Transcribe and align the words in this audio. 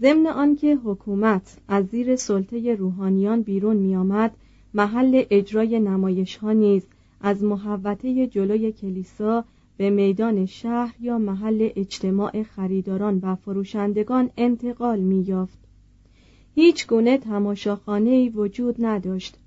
ضمن 0.00 0.26
آنکه 0.26 0.76
حکومت 0.76 1.56
از 1.68 1.86
زیر 1.86 2.16
سلطه 2.16 2.74
روحانیان 2.74 3.42
بیرون 3.42 3.76
می 3.76 3.96
آمد 3.96 4.36
محل 4.74 5.22
اجرای 5.30 5.80
نمایش 5.80 6.36
ها 6.36 6.52
نیز 6.52 6.86
از 7.20 7.44
محوطه 7.44 8.26
جلوی 8.26 8.72
کلیسا 8.72 9.44
به 9.76 9.90
میدان 9.90 10.46
شهر 10.46 10.94
یا 11.00 11.18
محل 11.18 11.68
اجتماع 11.76 12.42
خریداران 12.42 13.20
و 13.22 13.34
فروشندگان 13.34 14.30
انتقال 14.36 15.00
می 15.00 15.22
یافت. 15.22 15.58
هیچ 16.54 16.86
گونه 16.86 17.18
تماشاخانه 17.18 18.10
ای 18.10 18.28
وجود 18.28 18.76
نداشت. 18.78 19.38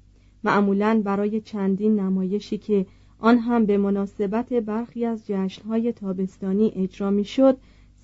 معمولا 0.43 1.01
برای 1.05 1.41
چندین 1.41 1.99
نمایشی 1.99 2.57
که 2.57 2.85
آن 3.19 3.37
هم 3.37 3.65
به 3.65 3.77
مناسبت 3.77 4.53
برخی 4.53 5.05
از 5.05 5.27
جشنهای 5.27 5.93
تابستانی 5.93 6.71
اجرا 6.75 7.11
می 7.11 7.25
شد 7.25 7.57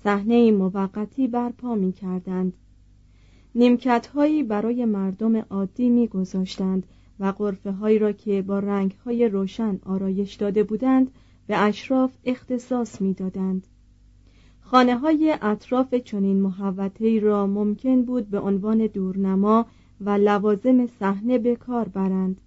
صحنه 0.04 0.52
موقتی 0.52 1.28
برپا 1.28 1.74
می 1.74 1.92
کردند. 1.92 2.52
نیمکت 3.54 4.06
هایی 4.06 4.42
برای 4.42 4.84
مردم 4.84 5.36
عادی 5.36 5.88
می 5.88 6.08
گذاشتند 6.08 6.86
و 7.20 7.26
قرفه 7.26 7.72
هایی 7.72 7.98
را 7.98 8.12
که 8.12 8.42
با 8.42 8.58
رنگ 8.58 8.96
های 9.04 9.28
روشن 9.28 9.78
آرایش 9.86 10.34
داده 10.34 10.62
بودند 10.62 11.10
به 11.46 11.56
اشراف 11.56 12.12
اختصاص 12.24 13.00
می 13.00 13.14
دادند. 13.14 13.66
خانه 14.60 14.98
های 14.98 15.38
اطراف 15.42 15.94
چنین 15.94 16.40
محوطه 16.40 17.20
را 17.20 17.46
ممکن 17.46 18.02
بود 18.02 18.30
به 18.30 18.40
عنوان 18.40 18.86
دورنما 18.86 19.66
و 20.00 20.10
لوازم 20.10 20.86
صحنه 20.86 21.38
به 21.38 21.56
کار 21.56 21.88
برند. 21.88 22.40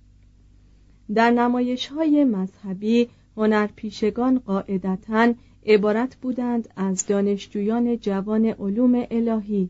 در 1.13 1.31
نمایش 1.31 1.87
های 1.87 2.23
مذهبی 2.23 3.09
هنرپیشگان 3.37 4.39
قاعدتاً 4.39 5.33
عبارت 5.65 6.15
بودند 6.15 6.69
از 6.75 7.05
دانشجویان 7.05 7.97
جوان 7.97 8.45
علوم 8.45 9.05
الهی 9.11 9.69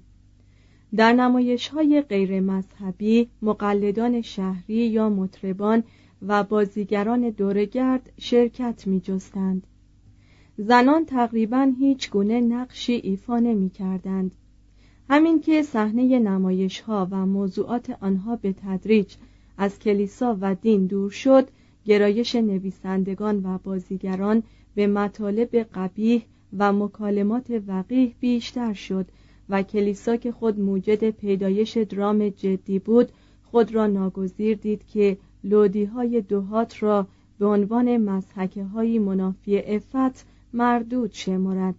در 0.96 1.14
نمایش 1.14 1.68
های 1.68 2.02
غیر 2.02 2.40
مذهبی 2.40 3.30
مقلدان 3.42 4.22
شهری 4.22 4.88
یا 4.88 5.10
مطربان 5.10 5.84
و 6.28 6.44
بازیگران 6.44 7.30
دورگرد 7.30 8.12
شرکت 8.20 8.88
می 8.88 9.00
جستند. 9.00 9.68
زنان 10.58 11.06
تقریبا 11.06 11.74
هیچ 11.80 12.12
گونه 12.12 12.42
نقشی 12.42 12.94
ایفا 12.94 13.40
نمی 13.40 13.70
کردند. 13.70 14.32
همین 15.10 15.42
که 15.42 15.62
صحنه 15.62 16.20
نمایش 16.20 16.80
ها 16.80 17.08
و 17.12 17.26
موضوعات 17.26 17.98
آنها 18.02 18.36
به 18.36 18.54
تدریج 18.54 19.16
از 19.58 19.80
کلیسا 19.80 20.38
و 20.42 20.56
دین 20.56 20.86
دور 20.86 21.12
شد 21.12 21.48
گرایش 21.86 22.36
نویسندگان 22.36 23.42
و 23.44 23.58
بازیگران 23.58 24.44
به 24.76 24.88
مطالب 24.88 25.56
قبیح 25.56 26.26
و 26.58 26.74
مکالمات 26.74 27.62
وقیح 27.68 28.16
بیشتر 28.20 28.74
شد 28.74 29.06
و 29.50 29.64
کلیسا 29.64 30.16
که 30.16 30.32
خود 30.32 30.60
موجد 30.60 31.10
پیدایش 31.10 31.78
درام 31.78 32.30
جدی 32.30 32.80
بود 32.80 33.12
خود 33.44 33.76
را 33.76 33.88
ناگزیر 33.88 34.58
دید 34.58 34.86
که 34.88 35.18
لودی 35.44 35.86
های 35.86 36.22
دوهات 36.22 36.84
را 36.84 37.08
به 37.40 37.46
عنوان 37.46 37.98
مزحکه 37.98 38.64
های 38.64 39.00
منافی 39.00 39.58
افت 39.60 40.26
مردود 40.54 41.12
شمارد. 41.14 41.76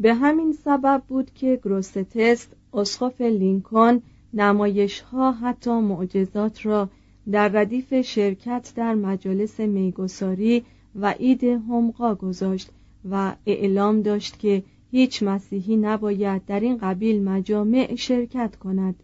به 0.00 0.14
همین 0.14 0.52
سبب 0.52 1.02
بود 1.08 1.30
که 1.34 1.60
گروستست 1.64 2.56
اسقف 2.74 3.20
لینکن 3.20 4.02
نمایش 4.34 5.00
ها 5.00 5.32
حتی 5.32 5.70
معجزات 5.70 6.66
را 6.66 6.88
در 7.30 7.48
ردیف 7.48 8.00
شرکت 8.00 8.72
در 8.76 8.94
مجالس 8.94 9.60
میگساری 9.60 10.64
و 10.96 11.12
عید 11.12 11.44
همقا 11.44 12.14
گذاشت 12.14 12.70
و 13.10 13.34
اعلام 13.46 14.02
داشت 14.02 14.38
که 14.38 14.62
هیچ 14.90 15.22
مسیحی 15.22 15.76
نباید 15.76 16.44
در 16.44 16.60
این 16.60 16.78
قبیل 16.78 17.24
مجامع 17.24 17.94
شرکت 17.94 18.56
کند 18.56 19.02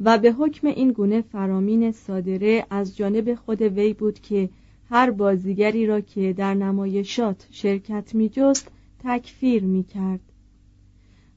و 0.00 0.18
به 0.18 0.32
حکم 0.32 0.66
این 0.66 0.92
گونه 0.92 1.20
فرامین 1.20 1.92
صادره 1.92 2.66
از 2.70 2.96
جانب 2.96 3.34
خود 3.34 3.62
وی 3.62 3.92
بود 3.92 4.20
که 4.20 4.48
هر 4.90 5.10
بازیگری 5.10 5.86
را 5.86 6.00
که 6.00 6.32
در 6.32 6.54
نمایشات 6.54 7.46
شرکت 7.50 8.14
می 8.14 8.28
جست 8.28 8.68
تکفیر 9.04 9.64
می 9.64 9.84
کرد 9.84 10.20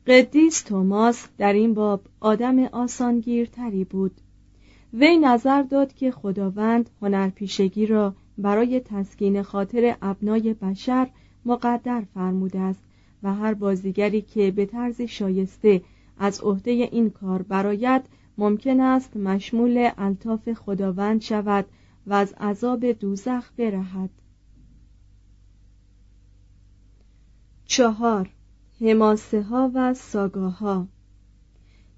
قدیس 0.08 0.62
توماس 0.62 1.28
در 1.38 1.54
این 1.54 1.74
باب 1.74 2.02
آدم 2.20 2.60
آسانگیرتری 2.60 3.84
بود. 3.84 4.12
وی 4.94 5.18
نظر 5.18 5.62
داد 5.62 5.94
که 5.94 6.12
خداوند 6.12 6.90
هنرپیشگی 7.02 7.86
را 7.86 8.14
برای 8.38 8.80
تسکین 8.80 9.42
خاطر 9.42 9.98
ابنای 10.02 10.54
بشر 10.54 11.10
مقدر 11.46 12.04
فرموده 12.14 12.60
است 12.60 12.84
و 13.24 13.34
هر 13.34 13.54
بازیگری 13.54 14.22
که 14.22 14.52
به 14.52 14.66
طرز 14.66 15.02
شایسته 15.02 15.82
از 16.18 16.42
عهده 16.42 16.72
این 16.72 17.10
کار 17.10 17.42
براید 17.42 18.02
ممکن 18.38 18.80
است 18.80 19.18
مشمول 19.18 19.90
الطاف 19.98 20.54
خداوند 20.54 21.22
شود 21.22 21.66
و 22.08 22.14
از 22.14 22.34
عذاب 22.34 22.92
دوزخ 22.92 23.52
برهد. 23.58 24.10
چهار. 27.66 28.30
حماسه 28.82 29.42
ها 29.42 29.72
و 29.74 29.94
ساگاه 29.94 30.58
ها 30.60 30.88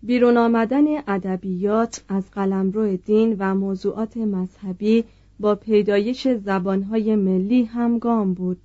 بیرون 0.03 0.37
آمدن 0.37 0.85
ادبیات 1.07 2.03
از 2.07 2.31
قلمرو 2.31 2.97
دین 2.97 3.35
و 3.39 3.55
موضوعات 3.55 4.17
مذهبی 4.17 5.05
با 5.39 5.55
پیدایش 5.55 6.27
زبانهای 6.27 7.15
ملی 7.15 7.63
همگام 7.63 8.33
بود. 8.33 8.57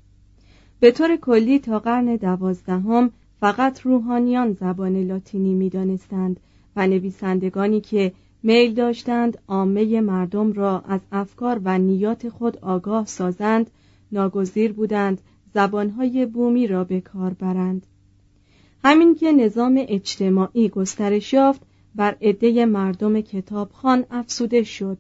به 0.81 0.91
طور 0.91 1.17
کلی 1.17 1.59
تا 1.59 1.79
قرن 1.79 2.17
دوازدهم 2.17 3.11
فقط 3.41 3.81
روحانیان 3.81 4.53
زبان 4.53 4.97
لاتینی 4.97 5.55
می‌دانستند 5.55 6.41
و 6.77 6.87
نویسندگانی 6.87 7.81
که 7.81 8.13
میل 8.43 8.75
داشتند 8.75 9.39
عامه 9.49 10.01
مردم 10.01 10.53
را 10.53 10.81
از 10.89 11.01
افکار 11.13 11.61
و 11.65 11.79
نیات 11.79 12.29
خود 12.29 12.59
آگاه 12.59 13.07
سازند 13.07 13.71
ناگزیر 14.13 14.73
بودند 14.73 15.21
زبانهای 15.55 16.27
بومی 16.27 16.67
را 16.67 16.85
به 16.85 17.01
کار 17.01 17.31
برند. 17.33 17.87
همین 18.85 19.15
که 19.15 19.33
نظام 19.33 19.85
اجتماعی 19.89 20.69
گسترش 20.69 21.33
یافت 21.33 21.61
بر 21.95 22.17
عده 22.21 22.67
مردم 22.67 23.21
کتابخان 23.21 24.05
افسوده 24.11 24.63
شد. 24.63 24.99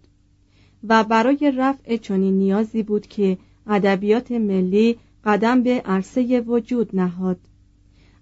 و 0.89 1.05
برای 1.05 1.53
رفع 1.57 1.97
چنین 1.97 2.39
نیازی 2.39 2.83
بود 2.83 3.07
که 3.07 3.39
ادبیات 3.67 4.33
ملی 4.33 4.97
قدم 5.25 5.63
به 5.63 5.83
عرصه 5.85 6.41
وجود 6.41 6.97
نهاد 6.97 7.39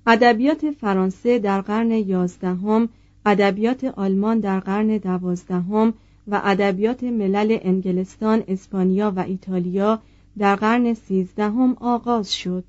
ادبیات 0.07 0.71
فرانسه 0.71 1.39
در 1.39 1.61
قرن 1.61 1.91
یازدهم 1.91 2.89
ادبیات 3.27 3.85
آلمان 3.85 4.41
در 4.41 4.61
قرن 4.61 4.97
دوازدهم 4.97 5.95
و 6.29 6.41
ادبیات 6.45 7.05
ملل 7.05 7.59
انگلستان، 7.63 8.43
اسپانیا 8.49 9.13
و 9.17 9.21
ایتالیا 9.21 10.03
در 10.39 10.57
قرن 10.57 10.95
سیزدهم 10.95 11.77
آغاز 11.81 12.35
شد. 12.35 12.65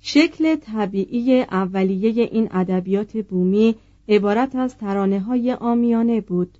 شکل 0.00 0.56
طبیعی 0.56 1.40
اولیه 1.40 2.28
این 2.32 2.48
ادبیات 2.50 3.16
بومی 3.16 3.74
عبارت 4.08 4.56
از 4.56 4.76
ترانه 4.76 5.20
های 5.20 5.52
آمیانه 5.52 6.20
بود. 6.20 6.58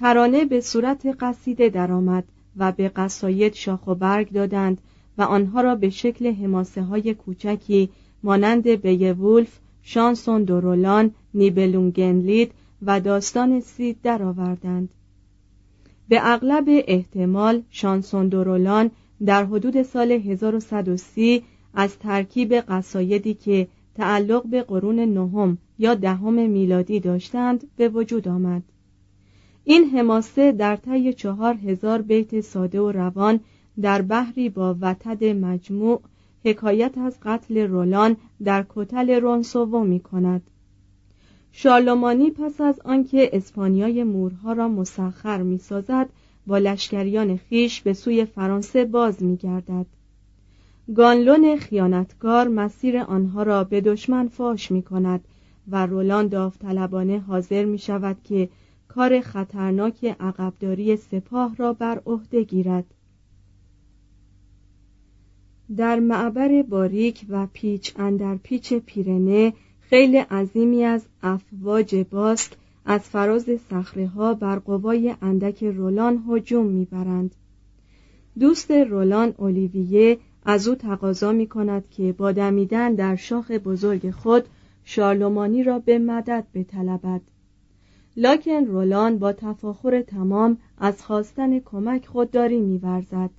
ترانه 0.00 0.44
به 0.44 0.60
صورت 0.60 1.16
قصیده 1.20 1.68
درآمد 1.68 2.24
و 2.56 2.72
به 2.72 2.88
قصاید 2.88 3.54
شاخ 3.54 3.86
و 3.86 3.94
برگ 3.94 4.32
دادند 4.32 4.78
و 5.18 5.22
آنها 5.22 5.60
را 5.60 5.74
به 5.74 5.90
شکل 5.90 6.32
حماسه 6.34 6.82
های 6.82 7.14
کوچکی 7.14 7.88
مانند 8.22 8.68
بیولف، 8.68 9.58
شانسون 9.82 10.44
دورولان، 10.44 11.10
نیبلونگنلید 11.34 12.52
و 12.82 13.00
داستان 13.00 13.60
سید 13.60 13.96
درآوردند. 14.02 14.88
به 16.08 16.20
اغلب 16.22 16.64
احتمال 16.68 17.62
شانسون 17.70 18.28
دورولان 18.28 18.90
در 19.26 19.44
حدود 19.44 19.82
سال 19.82 20.12
1130 20.12 21.42
از 21.74 21.98
ترکیب 21.98 22.54
قصایدی 22.54 23.34
که 23.34 23.68
تعلق 23.94 24.46
به 24.46 24.62
قرون 24.62 25.00
نهم 25.00 25.58
یا 25.78 25.94
دهم 25.94 26.50
میلادی 26.50 27.00
داشتند 27.00 27.66
به 27.76 27.88
وجود 27.88 28.28
آمد. 28.28 28.62
این 29.70 29.84
حماسه 29.84 30.52
در 30.52 30.76
طی 30.76 31.12
چهار 31.12 31.54
هزار 31.54 32.02
بیت 32.02 32.40
ساده 32.40 32.80
و 32.80 32.92
روان 32.92 33.40
در 33.80 34.02
بحری 34.02 34.48
با 34.48 34.76
وتد 34.80 35.24
مجموع 35.24 36.00
حکایت 36.44 36.98
از 36.98 37.18
قتل 37.22 37.58
رولان 37.58 38.16
در 38.44 38.64
کتل 38.68 39.10
رونسوو 39.10 39.84
می 39.84 40.00
کند 40.00 40.42
شارلمانی 41.52 42.30
پس 42.30 42.60
از 42.60 42.80
آنکه 42.84 43.30
اسپانیای 43.32 44.04
مورها 44.04 44.52
را 44.52 44.68
مسخر 44.68 45.42
می 45.42 45.58
سازد 45.58 46.08
با 46.46 46.58
لشکریان 46.58 47.36
خیش 47.36 47.80
به 47.80 47.92
سوی 47.92 48.24
فرانسه 48.24 48.84
باز 48.84 49.22
می 49.22 49.36
گردد 49.36 49.86
گانلون 50.94 51.56
خیانتکار 51.56 52.48
مسیر 52.48 52.98
آنها 52.98 53.42
را 53.42 53.64
به 53.64 53.80
دشمن 53.80 54.28
فاش 54.28 54.70
می 54.70 54.82
کند 54.82 55.24
و 55.68 55.86
رولان 55.86 56.26
داوطلبانه 56.26 57.18
حاضر 57.18 57.64
می 57.64 57.78
شود 57.78 58.16
که 58.24 58.48
کار 58.88 59.20
خطرناک 59.20 60.04
عقبداری 60.04 60.96
سپاه 60.96 61.56
را 61.56 61.72
بر 61.72 62.02
عهده 62.06 62.42
گیرد. 62.42 62.84
در 65.76 66.00
معبر 66.00 66.62
باریک 66.62 67.26
و 67.28 67.46
پیچ 67.52 67.92
اندر 67.96 68.36
پیچ 68.36 68.74
پیرنه 68.74 69.52
خیلی 69.80 70.16
عظیمی 70.16 70.84
از 70.84 71.06
افواج 71.22 72.04
باسک 72.10 72.52
از 72.84 73.00
فراز 73.00 73.44
صخره 73.70 74.06
ها 74.06 74.34
بر 74.34 74.58
قوای 74.58 75.14
اندک 75.22 75.64
رولان 75.64 76.24
هجوم 76.28 76.66
می‌برند. 76.66 77.34
دوست 78.38 78.70
رولان 78.70 79.34
اولیویه 79.36 80.18
از 80.44 80.68
او 80.68 80.74
تقاضا 80.74 81.32
می 81.32 81.46
کند 81.46 81.90
که 81.90 82.12
با 82.12 82.32
دمیدن 82.32 82.94
در 82.94 83.16
شاخ 83.16 83.50
بزرگ 83.50 84.10
خود 84.10 84.44
شارلومانی 84.84 85.62
را 85.62 85.78
به 85.78 85.98
مدد 85.98 86.46
بطلبد. 86.54 87.20
لاکن 88.18 88.64
رولان 88.66 89.18
با 89.18 89.32
تفاخر 89.32 90.02
تمام 90.02 90.58
از 90.78 91.02
خواستن 91.02 91.58
کمک 91.58 92.06
خودداری 92.06 92.60
میورزد 92.60 93.30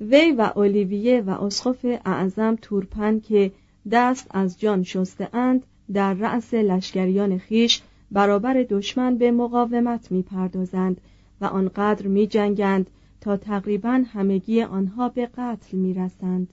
وی 0.00 0.32
و 0.32 0.52
اولیویه 0.56 1.20
و 1.20 1.30
اسقف 1.30 1.84
اعظم 2.04 2.56
تورپن 2.62 3.20
که 3.20 3.52
دست 3.90 4.26
از 4.30 4.60
جان 4.60 4.82
شسته 4.82 5.36
اند 5.36 5.66
در 5.92 6.14
رأس 6.14 6.54
لشکریان 6.54 7.38
خیش 7.38 7.82
برابر 8.10 8.66
دشمن 8.70 9.16
به 9.16 9.30
مقاومت 9.30 10.12
می 10.12 10.22
پردازند 10.22 11.00
و 11.40 11.44
آنقدر 11.44 12.06
می 12.06 12.26
جنگند 12.26 12.90
تا 13.20 13.36
تقریبا 13.36 14.02
همگی 14.12 14.62
آنها 14.62 15.08
به 15.08 15.26
قتل 15.26 15.76
می 15.76 15.94
رسند. 15.94 16.52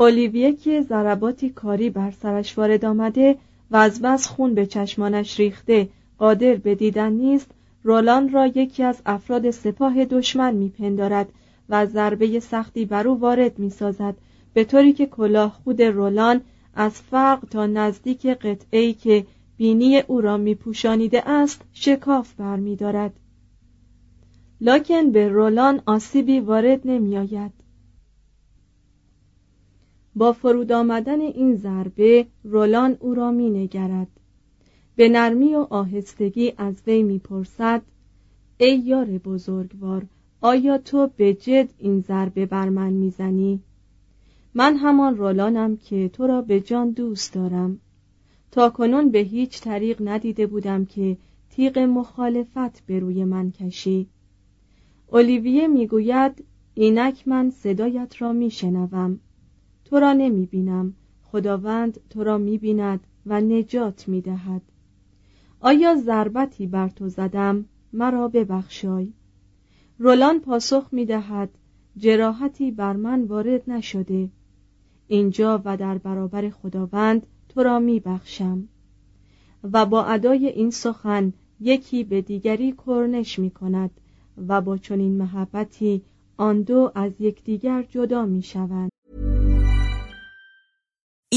اولیویه 0.00 0.52
که 0.52 0.82
ضرباتی 0.82 1.50
کاری 1.50 1.90
بر 1.90 2.10
سرش 2.10 2.58
وارد 2.58 2.84
آمده 2.84 3.36
و 3.72 3.76
از 3.76 4.02
بس 4.02 4.26
خون 4.26 4.54
به 4.54 4.66
چشمانش 4.66 5.40
ریخته 5.40 5.88
قادر 6.18 6.54
به 6.54 6.74
دیدن 6.74 7.12
نیست 7.12 7.50
رولان 7.82 8.32
را 8.32 8.46
یکی 8.46 8.82
از 8.82 9.02
افراد 9.06 9.50
سپاه 9.50 10.04
دشمن 10.04 10.54
میپندارد 10.54 11.28
و 11.68 11.86
ضربه 11.86 12.40
سختی 12.40 12.84
بر 12.84 13.08
او 13.08 13.20
وارد 13.20 13.58
می‌سازد 13.58 14.14
به 14.54 14.64
طوری 14.64 14.92
که 14.92 15.06
کلاه 15.06 15.60
خود 15.64 15.82
رولان 15.82 16.40
از 16.74 16.92
فرق 16.92 17.44
تا 17.50 17.66
نزدیک 17.66 18.26
قطعی 18.26 18.94
که 18.94 19.26
بینی 19.56 19.98
او 19.98 20.20
را 20.20 20.36
میپوشانیده 20.36 21.28
است 21.28 21.62
شکاف 21.72 22.34
برمیدارد. 22.34 23.12
لاکن 24.60 25.12
به 25.12 25.28
رولان 25.28 25.82
آسیبی 25.86 26.40
وارد 26.40 26.80
نمیآید. 26.84 27.61
با 30.16 30.32
فرود 30.32 30.72
آمدن 30.72 31.20
این 31.20 31.56
ضربه 31.56 32.26
رولان 32.44 32.96
او 33.00 33.14
را 33.14 33.30
می 33.30 33.50
نگرد. 33.50 34.08
به 34.96 35.08
نرمی 35.08 35.54
و 35.54 35.66
آهستگی 35.70 36.52
از 36.56 36.82
وی 36.86 37.02
می‌پرسد 37.02 37.82
ای 38.58 38.78
یار 38.78 39.04
بزرگوار 39.04 40.06
آیا 40.40 40.78
تو 40.78 41.10
به 41.16 41.34
جد 41.34 41.68
این 41.78 42.00
ضربه 42.00 42.46
بر 42.46 42.68
من 42.68 42.92
می‌زنی؟ 42.92 43.60
من 44.54 44.76
همان 44.76 45.16
رولانم 45.16 45.76
که 45.76 46.08
تو 46.08 46.26
را 46.26 46.42
به 46.42 46.60
جان 46.60 46.90
دوست 46.90 47.34
دارم 47.34 47.78
تا 48.50 48.70
کنون 48.70 49.10
به 49.10 49.18
هیچ 49.18 49.60
طریق 49.60 50.08
ندیده 50.08 50.46
بودم 50.46 50.84
که 50.84 51.16
تیغ 51.50 51.78
مخالفت 51.78 52.86
به 52.86 52.98
روی 52.98 53.24
من 53.24 53.50
کشی 53.50 54.06
اولیویه 55.06 55.66
می‌گوید 55.66 56.44
اینک 56.74 57.28
من 57.28 57.50
صدایت 57.50 58.22
را 58.22 58.32
میشنوم 58.32 59.20
تو 59.92 60.00
را 60.00 60.12
نمی 60.12 60.46
بینم 60.46 60.94
خداوند 61.22 62.00
تو 62.10 62.24
را 62.24 62.38
می 62.38 62.58
بیند 62.58 63.00
و 63.26 63.40
نجات 63.40 64.08
می 64.08 64.20
دهد 64.20 64.62
آیا 65.60 65.96
ضربتی 65.96 66.66
بر 66.66 66.88
تو 66.88 67.08
زدم؟ 67.08 67.64
مرا 67.92 68.28
ببخشای. 68.28 69.12
رولان 69.98 70.40
پاسخ 70.40 70.88
می 70.92 71.06
دهد 71.06 71.50
جراحتی 71.96 72.70
بر 72.70 72.92
من 72.96 73.24
وارد 73.24 73.70
نشده. 73.70 74.28
اینجا 75.08 75.62
و 75.64 75.76
در 75.76 75.98
برابر 75.98 76.50
خداوند 76.50 77.26
تو 77.48 77.62
را 77.62 77.78
می 77.78 78.00
بخشم 78.00 78.68
و 79.72 79.86
با 79.86 80.04
ادای 80.04 80.46
این 80.46 80.70
سخن 80.70 81.32
یکی 81.60 82.04
به 82.04 82.20
دیگری 82.20 82.74
کرنش 82.86 83.38
می 83.38 83.50
کند 83.50 83.90
و 84.48 84.60
با 84.60 84.78
چنین 84.78 85.16
محبتی 85.16 86.02
آن 86.36 86.62
دو 86.62 86.92
از 86.94 87.12
یکدیگر 87.20 87.82
جدا 87.82 88.26
می 88.26 88.42
شوند 88.42 88.92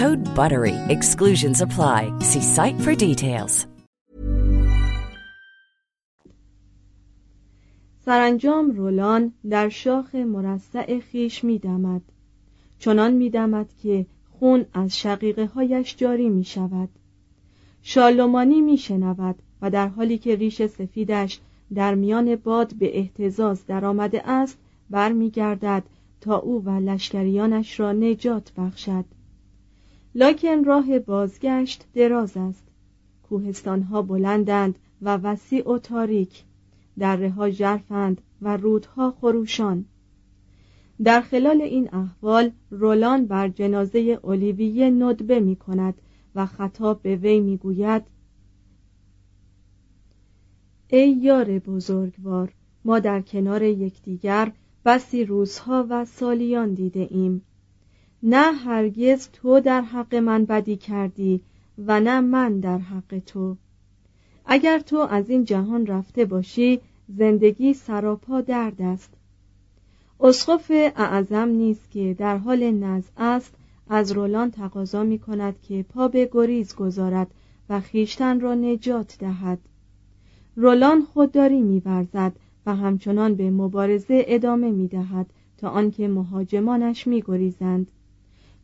Code 0.00 0.24
BUTTERY. 0.34 0.76
Exclusions 0.96 1.60
apply. 1.60 2.00
See 2.30 2.44
site 2.56 2.78
for 2.84 2.94
details. 2.94 3.66
سرانجام 8.04 8.70
رولان 8.70 9.32
در 9.50 9.68
شاخ 9.68 10.14
مرصع 10.14 11.00
خیش 11.00 11.44
میدمد 11.44 12.02
چنان 12.78 13.12
میدمد 13.12 13.66
که 13.82 14.06
خون 14.38 14.64
از 14.74 14.98
شقیقه 14.98 15.46
هایش 15.46 15.96
جاری 15.96 16.28
می 16.28 16.44
شود 16.44 16.88
شالومانی 17.82 18.60
می 18.60 18.78
شنود 18.78 19.36
و 19.62 19.70
در 19.70 19.88
حالی 19.88 20.18
که 20.18 20.36
ریش 20.36 20.66
سفیدش 20.66 21.40
در 21.74 21.94
میان 21.94 22.36
باد 22.36 22.74
به 22.74 22.98
احتزاز 22.98 23.66
درآمده 23.66 24.28
است 24.28 24.58
برمیگردد 24.90 25.82
تا 26.20 26.36
او 26.38 26.64
و 26.64 26.70
لشکریانش 26.70 27.80
را 27.80 27.92
نجات 27.92 28.52
بخشد 28.56 29.04
لکن 30.14 30.64
راه 30.64 30.98
بازگشت 30.98 31.86
دراز 31.94 32.36
است. 32.36 32.68
کوهستانها 33.22 34.02
بلندند 34.02 34.78
و 35.02 35.16
وسیع 35.16 35.70
و 35.70 35.78
تاریک. 35.78 36.44
دره 36.98 37.30
ها 37.30 37.50
ژرفند 37.50 38.20
و 38.42 38.56
رودها 38.56 39.10
خروشان. 39.10 39.84
در 41.04 41.20
خلال 41.20 41.62
این 41.62 41.94
احوال 41.94 42.50
رولان 42.70 43.26
بر 43.26 43.48
جنازه 43.48 44.18
اولیویه 44.22 44.90
ندبه 44.90 45.40
می 45.40 45.56
کند 45.56 45.94
و 46.34 46.46
خطاب 46.46 47.02
به 47.02 47.16
وی 47.16 47.40
می 47.40 47.56
گوید 47.56 48.02
ای 50.88 51.10
یار 51.10 51.58
بزرگوار 51.58 52.52
ما 52.84 52.98
در 52.98 53.20
کنار 53.20 53.62
یکدیگر 53.62 54.52
بسی 54.84 55.24
روزها 55.24 55.86
و 55.90 56.04
سالیان 56.04 56.74
دیده 56.74 57.08
ایم. 57.10 57.42
نه 58.22 58.52
هرگز 58.52 59.28
تو 59.32 59.60
در 59.60 59.80
حق 59.80 60.14
من 60.14 60.44
بدی 60.44 60.76
کردی 60.76 61.40
و 61.86 62.00
نه 62.00 62.20
من 62.20 62.60
در 62.60 62.78
حق 62.78 63.18
تو. 63.26 63.56
اگر 64.46 64.78
تو 64.78 64.96
از 64.96 65.30
این 65.30 65.44
جهان 65.44 65.86
رفته 65.86 66.24
باشی 66.24 66.80
زندگی 67.08 67.74
سراپا 67.74 68.40
درد 68.40 68.82
است. 68.82 69.10
اسقف 70.20 70.70
اعظم 70.96 71.48
نیست 71.48 71.90
که 71.90 72.14
در 72.18 72.36
حال 72.36 72.70
نزع 72.70 73.10
است 73.16 73.54
از 73.88 74.12
رولان 74.12 74.50
تقاضا 74.50 75.02
می 75.04 75.18
کند 75.18 75.54
که 75.62 75.84
پا 75.88 76.08
به 76.08 76.28
گریز 76.32 76.74
گذارد 76.74 77.30
و 77.68 77.80
خیشتن 77.80 78.40
را 78.40 78.54
نجات 78.54 79.16
دهد. 79.18 79.58
رولان 80.56 81.02
خودداری 81.02 81.62
میورزد 81.62 82.32
و 82.66 82.76
همچنان 82.76 83.34
به 83.34 83.50
مبارزه 83.50 84.24
ادامه 84.26 84.70
می 84.70 84.88
دهد 84.88 85.26
تا 85.58 85.68
آنکه 85.68 86.08
مهاجمانش 86.08 87.06
می 87.06 87.22
گریزند. 87.26 87.90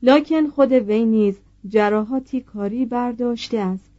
لکن 0.02 0.46
خود 0.46 0.72
وی 0.72 1.04
نیز 1.04 1.38
جراحاتی 1.68 2.40
کاری 2.40 2.86
برداشته 2.86 3.58
است. 3.58 3.90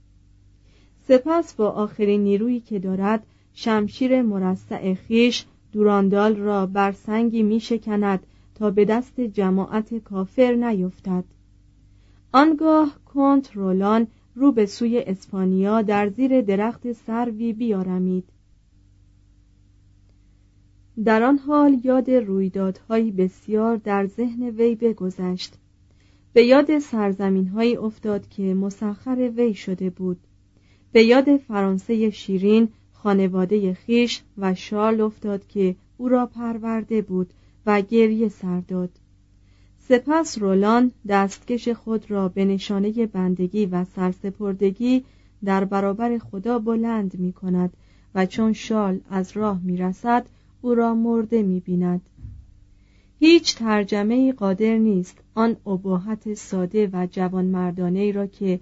سپس 1.08 1.54
با 1.54 1.70
آخرین 1.70 2.24
نیرویی 2.24 2.60
که 2.60 2.80
دارد 2.80 3.24
شمشیر 3.54 4.22
مرصع 4.22 4.94
خیش 4.94 5.46
دوراندال 5.72 6.36
را 6.36 6.66
بر 6.66 6.92
سنگی 6.92 7.44
می 7.44 7.60
شکند 7.60 8.20
تا 8.56 8.72
به 8.72 8.86
دست 8.86 9.22
جماعت 9.22 9.98
کافر 9.98 10.54
نیفتد. 10.54 11.24
آنگاه 12.34 13.00
کنت 13.06 13.56
رولان 13.56 14.08
رو 14.36 14.52
به 14.52 14.66
سوی 14.66 15.00
اسپانیا 15.00 15.82
در 15.82 16.10
زیر 16.10 16.42
درخت 16.42 16.92
سروی 16.92 17.54
بیارمید. 17.54 18.24
در 21.04 21.24
آن 21.24 21.38
حال 21.38 21.80
یاد 21.84 22.12
رویدادهایی 22.12 23.12
بسیار 23.12 23.76
در 23.76 24.06
ذهن 24.06 24.44
وی 24.44 24.76
بگذشت. 24.76 25.54
به 26.38 26.46
یاد 26.46 26.80
سرزمین 26.80 27.48
هایی 27.48 27.78
افتاد 27.78 28.30
که 28.30 28.54
مسخر 28.54 29.32
وی 29.38 29.54
شده 29.54 29.90
بود. 29.90 30.18
به 30.92 31.04
یاد 31.04 31.38
فرانسه 31.38 32.10
شیرین 32.10 32.68
خانواده 32.94 33.74
خیش 33.74 34.22
و 34.38 34.56
شارل 34.56 35.02
افتاد 35.02 35.48
که 35.48 35.76
او 35.98 36.10
را 36.10 36.26
پرورده 36.26 37.02
بود 37.02 37.34
و 37.66 37.82
گریه 37.82 38.30
سر 38.30 38.60
داد. 38.60 38.90
سپس 39.80 40.38
رولان 40.38 40.92
دستکش 41.08 41.70
خود 41.70 42.12
را 42.12 42.30
به 42.30 42.46
نشانه 42.46 43.06
بندگی 43.06 43.66
و 43.66 43.86
سرسپردگی 43.86 45.04
در 45.46 45.66
برابر 45.66 46.18
خدا 46.18 46.60
بلند 46.60 47.20
می 47.20 47.34
کند 47.34 47.74
و 48.16 48.26
چون 48.26 48.54
شال 48.54 49.00
از 49.10 49.38
راه 49.38 49.62
می 49.64 49.78
رسد 49.78 50.26
او 50.62 50.76
را 50.76 50.94
مرده 50.94 51.44
می 51.44 51.60
بیند 51.60 52.02
هیچ 53.20 53.56
ترجمه 53.56 54.32
قادر 54.32 54.78
نیست 54.78 55.18
آن 55.36 55.56
اباحت 55.68 56.34
ساده 56.34 56.90
و 56.94 57.08
جوان 57.12 57.46
مردانه 57.46 58.12
را 58.12 58.28
که 58.28 58.60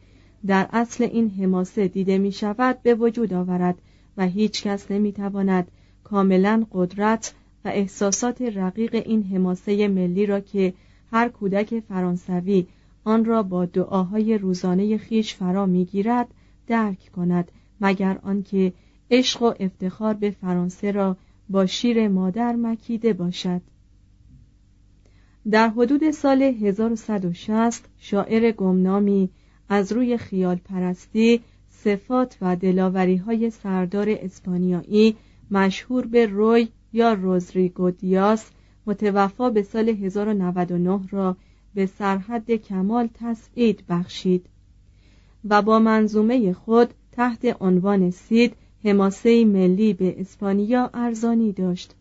در 0.47 0.69
اصل 0.73 1.03
این 1.03 1.29
حماسه 1.29 1.87
دیده 1.87 2.17
می 2.17 2.31
شود 2.31 2.81
به 2.83 2.95
وجود 2.95 3.33
آورد 3.33 3.75
و 4.17 4.27
هیچ 4.27 4.63
کس 4.63 4.91
نمی 4.91 5.11
تواند 5.11 5.67
کاملا 6.03 6.65
قدرت 6.71 7.33
و 7.65 7.67
احساسات 7.67 8.41
رقیق 8.41 8.95
این 9.05 9.23
حماسه 9.23 9.87
ملی 9.87 10.25
را 10.25 10.39
که 10.39 10.73
هر 11.11 11.29
کودک 11.29 11.79
فرانسوی 11.79 12.67
آن 13.03 13.25
را 13.25 13.43
با 13.43 13.65
دعاهای 13.65 14.37
روزانه 14.37 14.97
خیش 14.97 15.35
فرا 15.35 15.65
می‌گیرد 15.65 16.27
درک 16.67 17.11
کند 17.15 17.51
مگر 17.81 18.19
آنکه 18.23 18.73
عشق 19.11 19.41
و 19.41 19.53
افتخار 19.59 20.13
به 20.13 20.31
فرانسه 20.31 20.91
را 20.91 21.17
با 21.49 21.65
شیر 21.65 22.07
مادر 22.07 22.55
مکیده 22.55 23.13
باشد. 23.13 23.61
در 25.51 25.69
حدود 25.69 26.11
سال 26.11 26.41
1160 26.41 27.85
شاعر 27.97 28.51
گمنامی 28.51 29.29
از 29.69 29.91
روی 29.91 30.17
خیال 30.17 30.55
پرستی 30.55 31.41
صفات 31.69 32.37
و 32.41 32.55
دلاوری 32.55 33.15
های 33.15 33.49
سردار 33.49 34.07
اسپانیایی 34.09 35.15
مشهور 35.51 36.07
به 36.07 36.25
روی 36.25 36.67
یا 36.93 37.13
روزریگو 37.13 37.91
دیاس 37.91 38.51
متوفا 38.85 39.49
به 39.49 39.63
سال 39.63 39.89
1099 39.89 40.99
را 41.11 41.37
به 41.75 41.85
سرحد 41.85 42.51
کمال 42.51 43.09
تسعید 43.13 43.83
بخشید 43.89 44.45
و 45.49 45.61
با 45.61 45.79
منظومه 45.79 46.53
خود 46.53 46.93
تحت 47.11 47.61
عنوان 47.61 48.11
سید 48.11 48.55
حماسه 48.83 49.45
ملی 49.45 49.93
به 49.93 50.21
اسپانیا 50.21 50.89
ارزانی 50.93 51.51
داشت. 51.51 51.95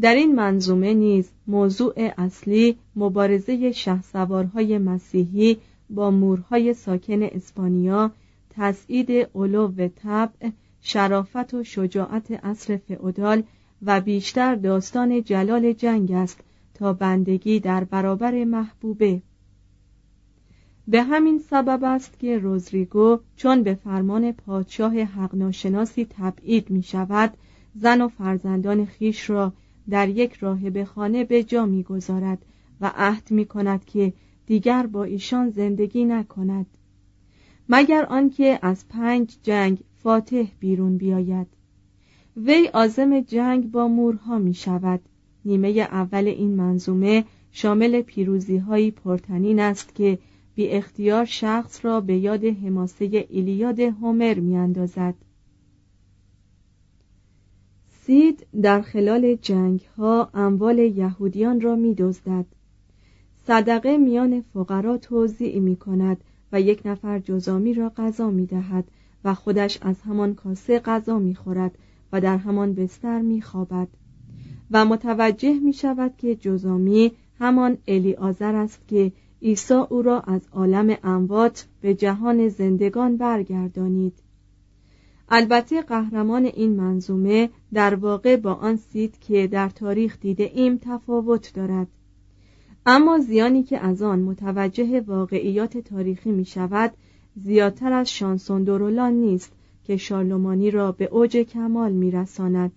در 0.00 0.14
این 0.14 0.34
منظومه 0.34 0.94
نیز 0.94 1.30
موضوع 1.46 2.12
اصلی 2.18 2.76
مبارزه 2.96 3.72
شهسوارهای 3.72 4.78
مسیحی 4.78 5.56
با 5.90 6.10
مورهای 6.10 6.74
ساکن 6.74 7.22
اسپانیا 7.22 8.10
تسعید 8.50 9.10
علو 9.34 9.88
طبع 9.88 10.50
شرافت 10.80 11.54
و 11.54 11.64
شجاعت 11.64 12.30
اصر 12.30 12.76
فئودال 12.76 13.42
و 13.82 14.00
بیشتر 14.00 14.54
داستان 14.54 15.22
جلال 15.22 15.72
جنگ 15.72 16.12
است 16.12 16.40
تا 16.74 16.92
بندگی 16.92 17.60
در 17.60 17.84
برابر 17.84 18.44
محبوبه. 18.44 19.22
به 20.88 21.02
همین 21.02 21.38
سبب 21.38 21.84
است 21.84 22.18
که 22.18 22.38
روزریگو 22.38 23.18
چون 23.36 23.62
به 23.62 23.74
فرمان 23.74 24.32
پادشاه 24.32 25.00
حقناشناسی 25.00 26.06
تبعید 26.10 26.70
می 26.70 26.82
شود 26.82 27.32
زن 27.74 28.00
و 28.00 28.08
فرزندان 28.08 28.84
خیش 28.84 29.30
را 29.30 29.52
در 29.90 30.08
یک 30.08 30.32
راهب 30.32 30.84
خانه 30.84 31.24
به 31.24 31.44
جا 31.44 31.66
می‌گذارد 31.66 32.38
و 32.80 32.92
عهد 32.96 33.30
می 33.30 33.44
کند 33.44 33.84
که 33.84 34.12
دیگر 34.46 34.86
با 34.86 35.04
ایشان 35.04 35.50
زندگی 35.50 36.04
نکند. 36.04 36.66
مگر 37.68 38.04
آنکه 38.04 38.58
از 38.62 38.88
پنج 38.88 39.36
جنگ 39.42 39.78
فاتح 40.02 40.44
بیرون 40.60 40.96
بیاید. 40.96 41.46
وی 42.36 42.66
عازم 42.66 43.20
جنگ 43.20 43.70
با 43.70 43.88
مورها 43.88 44.38
می 44.38 44.54
شود 44.54 45.00
نیمه 45.44 45.68
اول 45.68 46.26
این 46.26 46.54
منظومه 46.54 47.24
شامل 47.52 48.02
پیروزی 48.02 48.56
هایی 48.56 48.90
پرتنین 48.90 49.60
است 49.60 49.94
که 49.94 50.18
بی 50.54 50.68
اختیار 50.68 51.24
شخص 51.24 51.84
را 51.84 52.00
به 52.00 52.16
یاد 52.16 52.44
حماسه 52.44 53.26
ایلیاد 53.30 53.80
هومر 53.80 54.34
می 54.34 54.56
اندازد. 54.56 55.14
سید 58.06 58.46
در 58.62 58.80
خلال 58.80 59.34
جنگ 59.34 59.80
ها 59.96 60.30
اموال 60.34 60.78
یهودیان 60.78 61.60
را 61.60 61.76
می 61.76 61.94
دزدد. 61.94 62.46
صدقه 63.46 63.96
میان 63.96 64.44
فقرا 64.54 64.96
توضیع 64.98 65.60
می 65.60 65.76
کند 65.76 66.16
و 66.52 66.60
یک 66.60 66.82
نفر 66.84 67.18
جزامی 67.18 67.74
را 67.74 67.92
غذا 67.96 68.30
می 68.30 68.46
دهد 68.46 68.84
و 69.24 69.34
خودش 69.34 69.78
از 69.82 70.00
همان 70.02 70.34
کاسه 70.34 70.78
غذا 70.78 71.18
می 71.18 71.34
خورد 71.34 71.78
و 72.12 72.20
در 72.20 72.36
همان 72.36 72.74
بستر 72.74 73.20
می 73.20 73.42
خوابد 73.42 73.88
و 74.70 74.84
متوجه 74.84 75.58
می 75.58 75.72
شود 75.72 76.12
که 76.18 76.34
جزامی 76.34 77.12
همان 77.38 77.78
الی 77.88 78.14
آزر 78.14 78.54
است 78.54 78.88
که 78.88 79.12
عیسی 79.42 79.74
او 79.74 80.02
را 80.02 80.20
از 80.20 80.40
عالم 80.52 80.96
اموات 81.02 81.66
به 81.80 81.94
جهان 81.94 82.48
زندگان 82.48 83.16
برگردانید 83.16 84.23
البته 85.28 85.82
قهرمان 85.82 86.44
این 86.44 86.76
منظومه 86.76 87.50
در 87.72 87.94
واقع 87.94 88.36
با 88.36 88.54
آن 88.54 88.76
سید 88.76 89.18
که 89.20 89.46
در 89.46 89.68
تاریخ 89.68 90.20
دیده 90.20 90.50
ایم 90.54 90.78
تفاوت 90.82 91.52
دارد 91.54 91.88
اما 92.86 93.18
زیانی 93.18 93.62
که 93.62 93.78
از 93.78 94.02
آن 94.02 94.18
متوجه 94.22 95.00
واقعیات 95.00 95.78
تاریخی 95.78 96.32
می 96.32 96.44
شود 96.44 96.92
زیادتر 97.36 97.92
از 97.92 98.10
شانسون 98.10 98.64
دورولان 98.64 99.12
نیست 99.12 99.52
که 99.84 99.96
شارلومانی 99.96 100.70
را 100.70 100.92
به 100.92 101.04
اوج 101.04 101.36
کمال 101.36 101.92
می 101.92 102.10
رساند. 102.10 102.72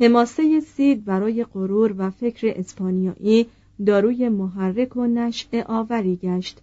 حماسه 0.00 0.60
سید 0.60 1.04
برای 1.04 1.44
غرور 1.44 1.94
و 1.98 2.10
فکر 2.10 2.52
اسپانیایی 2.56 3.46
داروی 3.86 4.28
محرک 4.28 4.96
و 4.96 5.06
نشع 5.06 5.62
آوری 5.66 6.16
گشت 6.16 6.60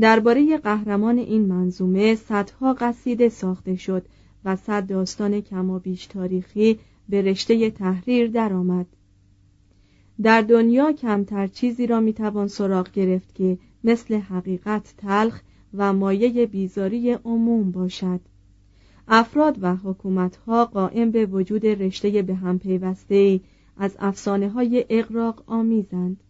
درباره 0.00 0.58
قهرمان 0.58 1.18
این 1.18 1.46
منظومه 1.46 2.14
صدها 2.14 2.74
قصیده 2.74 3.28
ساخته 3.28 3.76
شد 3.76 4.06
و 4.44 4.56
صد 4.56 4.86
داستان 4.86 5.40
کمابیش 5.40 6.06
تاریخی 6.06 6.78
به 7.08 7.22
رشته 7.22 7.70
تحریر 7.70 8.30
درآمد. 8.30 8.86
در 10.22 10.40
دنیا 10.40 10.92
کمتر 10.92 11.46
چیزی 11.46 11.86
را 11.86 12.00
می‌توان 12.00 12.48
سراغ 12.48 12.90
گرفت 12.90 13.34
که 13.34 13.58
مثل 13.84 14.14
حقیقت 14.14 14.94
تلخ 14.98 15.42
و 15.74 15.92
مایه 15.92 16.46
بیزاری 16.46 17.12
عموم 17.12 17.70
باشد 17.70 18.20
افراد 19.08 19.58
و 19.60 19.76
حکومتها 19.76 20.64
قائم 20.64 21.10
به 21.10 21.26
وجود 21.26 21.66
رشته 21.66 22.22
به 22.22 22.34
هم 22.34 22.58
پیوسته 22.58 23.40
از 23.76 23.96
افسانه 23.98 24.48
های 24.48 24.84
اقراق 24.90 25.44
آمیزند 25.46 26.23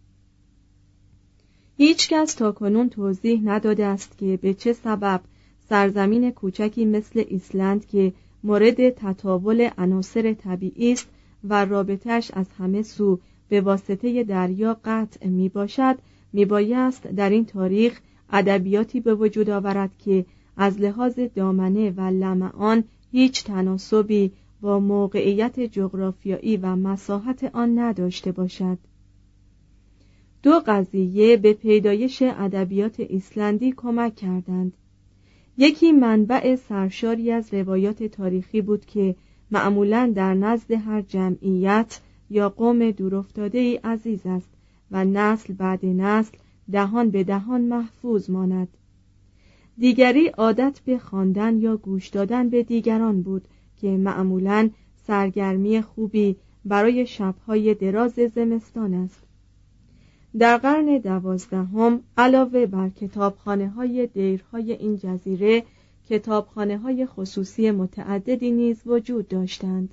هیچکس 1.77 2.33
تا 2.33 2.51
کنون 2.51 2.89
توضیح 2.89 3.41
نداده 3.43 3.85
است 3.85 4.17
که 4.17 4.39
به 4.41 4.53
چه 4.53 4.73
سبب 4.73 5.21
سرزمین 5.69 6.31
کوچکی 6.31 6.85
مثل 6.85 7.23
ایسلند 7.27 7.85
که 7.85 8.13
مورد 8.43 8.89
تطاول 8.89 9.69
عناصر 9.77 10.33
طبیعی 10.33 10.91
است 10.91 11.07
و 11.43 11.65
رابطهش 11.65 12.31
از 12.33 12.45
همه 12.57 12.81
سو 12.81 13.19
به 13.49 13.61
واسطه 13.61 14.23
دریا 14.23 14.77
قطع 14.85 15.27
می 15.27 15.49
باشد 15.49 15.97
می 16.33 16.45
بایست 16.45 17.07
در 17.07 17.29
این 17.29 17.45
تاریخ 17.45 17.99
ادبیاتی 18.29 18.99
به 18.99 19.15
وجود 19.15 19.49
آورد 19.49 19.91
که 19.97 20.25
از 20.57 20.81
لحاظ 20.81 21.19
دامنه 21.19 21.89
و 21.91 22.01
لمعان 22.01 22.83
هیچ 23.11 23.43
تناسبی 23.43 24.31
با 24.61 24.79
موقعیت 24.79 25.59
جغرافیایی 25.59 26.57
و 26.57 26.75
مساحت 26.75 27.43
آن 27.53 27.79
نداشته 27.79 28.31
باشد. 28.31 28.77
دو 30.45 30.61
قضیه 30.65 31.37
به 31.37 31.53
پیدایش 31.53 32.21
ادبیات 32.21 32.99
ایسلندی 32.99 33.73
کمک 33.77 34.15
کردند. 34.15 34.73
یکی 35.57 35.91
منبع 35.91 36.55
سرشاری 36.55 37.31
از 37.31 37.53
روایات 37.53 38.03
تاریخی 38.03 38.61
بود 38.61 38.85
که 38.85 39.15
معمولا 39.51 40.11
در 40.15 40.33
نزد 40.33 40.71
هر 40.71 41.01
جمعیت 41.01 41.99
یا 42.29 42.49
قوم 42.49 42.91
دورافتاده 42.91 43.57
ای 43.57 43.75
عزیز 43.75 44.19
است 44.25 44.49
و 44.91 45.05
نسل 45.05 45.53
بعد 45.53 45.85
نسل 45.85 46.37
دهان 46.71 47.09
به 47.09 47.23
دهان 47.23 47.61
محفوظ 47.61 48.29
ماند. 48.29 48.67
دیگری 49.77 50.27
عادت 50.27 50.79
به 50.85 50.97
خواندن 50.97 51.57
یا 51.57 51.77
گوش 51.77 52.07
دادن 52.07 52.49
به 52.49 52.63
دیگران 52.63 53.21
بود 53.21 53.47
که 53.81 53.87
معمولا 53.87 54.69
سرگرمی 55.07 55.81
خوبی 55.81 56.35
برای 56.65 57.05
شبهای 57.05 57.73
دراز 57.73 58.13
زمستان 58.13 58.93
است. 58.93 59.24
در 60.39 60.57
قرن 60.57 60.97
دوازدهم 60.97 61.99
علاوه 62.17 62.65
بر 62.65 62.89
کتابخانه 62.89 63.69
های 63.69 64.07
دیرهای 64.07 64.71
این 64.71 64.97
جزیره 64.97 65.63
کتابخانه 66.09 66.77
های 66.77 67.05
خصوصی 67.05 67.71
متعددی 67.71 68.51
نیز 68.51 68.81
وجود 68.85 69.27
داشتند. 69.27 69.89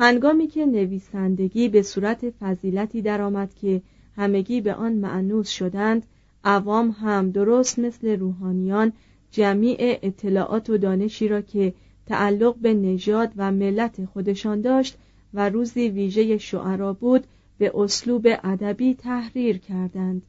هنگامی 0.00 0.46
که 0.46 0.66
نویسندگی 0.66 1.68
به 1.68 1.82
صورت 1.82 2.30
فضیلتی 2.30 3.02
درآمد 3.02 3.54
که 3.54 3.82
همگی 4.16 4.60
به 4.60 4.74
آن 4.74 4.92
معنوس 4.92 5.48
شدند 5.48 6.06
عوام 6.44 6.90
هم 6.90 7.30
درست 7.30 7.78
مثل 7.78 8.18
روحانیان 8.18 8.92
جمیع 9.30 9.98
اطلاعات 10.02 10.70
و 10.70 10.78
دانشی 10.78 11.28
را 11.28 11.40
که 11.40 11.74
تعلق 12.06 12.56
به 12.56 12.74
نژاد 12.74 13.32
و 13.36 13.52
ملت 13.52 14.04
خودشان 14.04 14.60
داشت 14.60 14.98
و 15.34 15.48
روزی 15.48 15.88
ویژه 15.88 16.38
شعرا 16.38 16.92
بود 16.92 17.26
به 17.62 17.72
اسلوب 17.74 18.26
ادبی 18.44 18.94
تحریر 18.94 19.58
کردند. 19.58 20.22